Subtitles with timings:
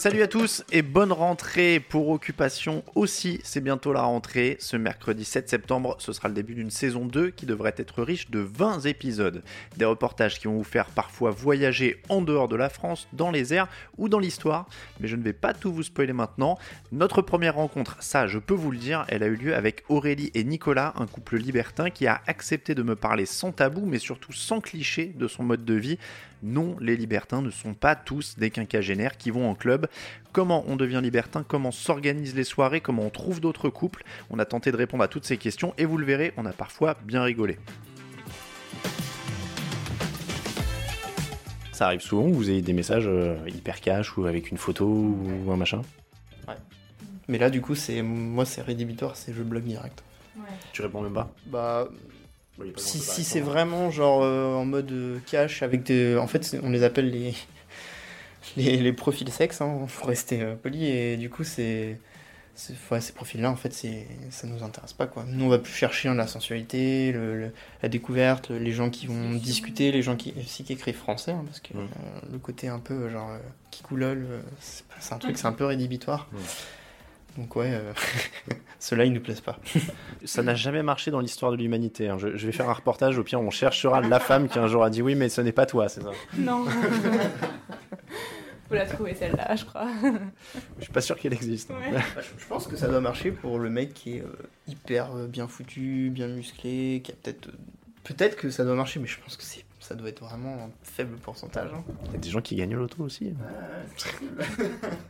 [0.00, 4.56] Salut à tous et bonne rentrée pour Occupation aussi, c'est bientôt la rentrée.
[4.58, 8.30] Ce mercredi 7 septembre, ce sera le début d'une saison 2 qui devrait être riche
[8.30, 9.42] de 20 épisodes.
[9.76, 13.52] Des reportages qui vont vous faire parfois voyager en dehors de la France, dans les
[13.52, 13.68] airs
[13.98, 16.58] ou dans l'histoire, mais je ne vais pas tout vous spoiler maintenant.
[16.92, 20.30] Notre première rencontre, ça je peux vous le dire, elle a eu lieu avec Aurélie
[20.32, 24.32] et Nicolas, un couple libertin qui a accepté de me parler sans tabou mais surtout
[24.32, 25.98] sans cliché de son mode de vie.
[26.42, 29.88] Non, les libertins ne sont pas tous des quinquagénaires qui vont en club.
[30.32, 34.04] Comment on devient libertin, comment s'organisent les soirées, comment on trouve d'autres couples.
[34.30, 36.52] On a tenté de répondre à toutes ces questions et vous le verrez, on a
[36.52, 37.58] parfois bien rigolé.
[41.72, 45.50] Ça arrive souvent, vous avez des messages euh, hyper cash ou avec une photo ou
[45.50, 45.80] un machin?
[46.46, 46.54] Ouais.
[47.26, 50.02] Mais là, du coup, c'est moi, c'est rédhibitoire, c'est je bloque direct.
[50.72, 51.30] Tu réponds même pas?
[51.46, 51.88] Bah,
[52.58, 53.52] Bon, pas si, c'est répondre.
[53.52, 56.16] vraiment genre euh, en mode euh, cash avec des.
[56.18, 57.32] En fait, on les appelle les.
[58.56, 61.98] Les, les profils sexe, hein, pour rester euh, poli, et du coup, c'est.
[62.90, 65.24] ouais, ces profils-là, en fait, c'est, ça nous intéresse pas, quoi.
[65.28, 67.52] Nous, on va plus chercher hein, la sensualité, le- le-
[67.82, 71.42] la découverte, les gens qui vont discuter, les gens qui, aussi qui écrivent français, hein,
[71.46, 71.80] parce que euh,
[72.32, 73.38] le côté un peu, euh, genre, euh,
[73.70, 76.28] qui coulole, euh, c'est, un truc, c'est un peu rédhibitoire.
[77.38, 77.92] Donc, ouais, euh,
[78.80, 79.58] ceux-là, ils nous plaisent pas.
[80.24, 82.08] Ça n'a jamais marché dans l'histoire de l'humanité.
[82.08, 82.16] hein.
[82.18, 84.82] Je, je vais faire un reportage, au pire on cherchera la femme qui un jour
[84.82, 86.10] a dit oui mais ce n'est pas toi, c'est ça?
[86.36, 86.64] Non.
[88.70, 89.88] Faut la trouver celle-là, je crois.
[90.78, 91.70] Je suis pas sûr qu'elle existe.
[91.70, 91.92] Ouais.
[91.92, 94.32] Bah, je, pense que ça doit marcher pour le mec qui est euh,
[94.68, 97.48] hyper euh, bien foutu, bien musclé, qui a peut-être.
[97.48, 97.52] euh,
[98.04, 100.70] peut-être que ça doit marcher, mais je pense que c'est, ça doit être vraiment un
[100.84, 101.70] faible pourcentage.
[101.74, 101.82] hein.
[102.06, 103.34] Il y a des gens qui gagnent au loto aussi.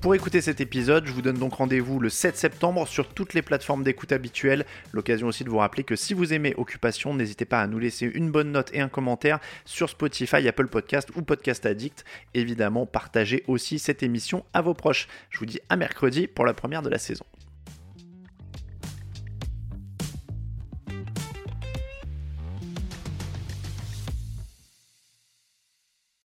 [0.00, 3.42] Pour écouter cet épisode, je vous donne donc rendez-vous le 7 septembre sur toutes les
[3.42, 4.64] plateformes d'écoute habituelles.
[4.92, 8.06] L'occasion aussi de vous rappeler que si vous aimez Occupation, n'hésitez pas à nous laisser
[8.06, 12.04] une bonne note et un commentaire sur Spotify, Apple Podcast ou Podcast Addict.
[12.32, 15.08] Évidemment, partagez aussi cette émission à vos proches.
[15.30, 17.24] Je vous dis à mercredi pour la première de la saison.